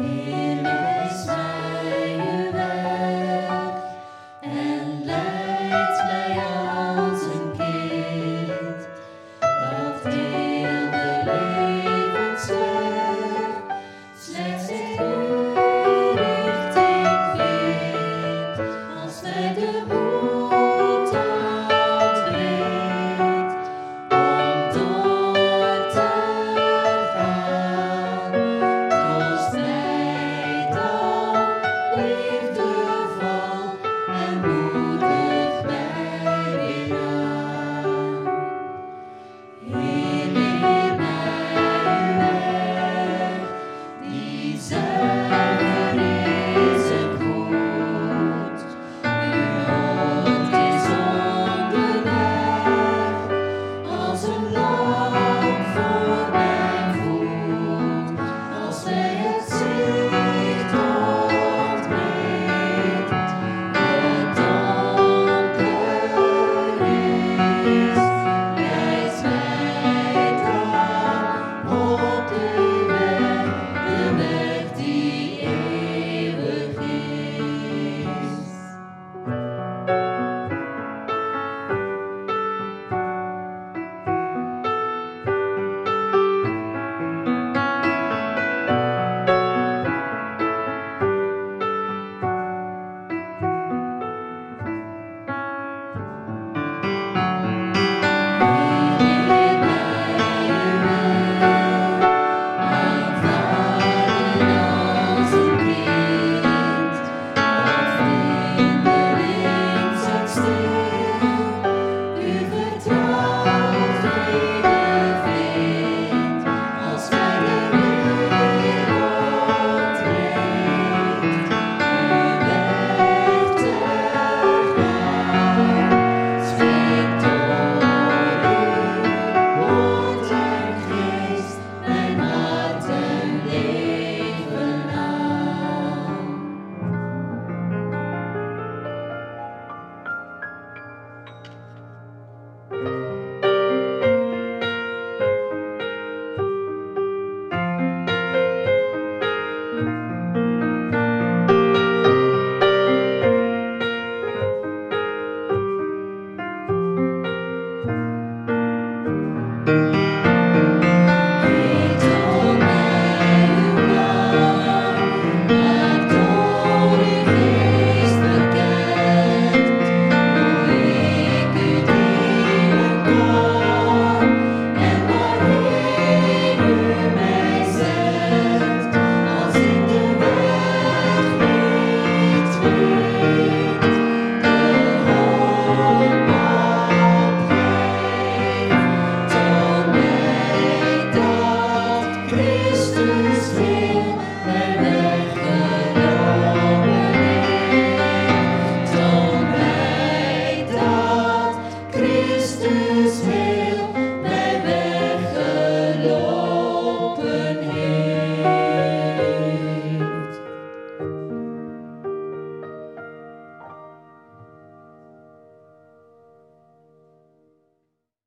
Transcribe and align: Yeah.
Yeah. 0.00 0.21